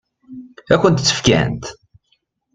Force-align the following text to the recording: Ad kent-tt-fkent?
Ad 0.73 0.77
kent-tt-fkent? 0.81 1.63